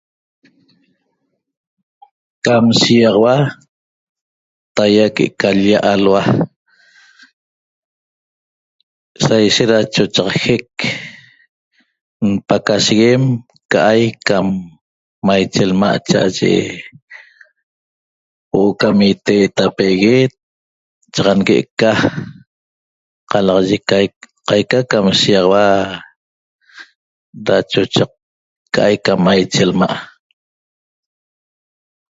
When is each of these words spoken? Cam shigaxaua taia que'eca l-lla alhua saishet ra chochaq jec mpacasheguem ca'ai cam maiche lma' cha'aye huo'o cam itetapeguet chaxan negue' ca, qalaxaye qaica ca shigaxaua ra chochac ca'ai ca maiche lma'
Cam 2.45 2.65
shigaxaua 2.79 3.35
taia 4.75 5.05
que'eca 5.15 5.47
l-lla 5.55 5.77
alhua 5.93 6.23
saishet 9.23 9.69
ra 9.71 9.79
chochaq 9.95 10.33
jec 10.45 10.71
mpacasheguem 12.33 13.23
ca'ai 13.71 14.03
cam 14.27 14.47
maiche 15.27 15.63
lma' 15.71 16.03
cha'aye 16.09 16.53
huo'o 18.51 18.71
cam 18.81 18.95
itetapeguet 19.13 20.33
chaxan 21.13 21.37
negue' 21.39 21.69
ca, 21.79 21.91
qalaxaye 23.31 23.77
qaica 24.47 24.79
ca 24.89 24.97
shigaxaua 25.21 25.65
ra 27.47 27.57
chochac 27.71 28.11
ca'ai 28.73 28.95
ca 29.05 29.13
maiche 29.25 29.65
lma' 29.71 29.93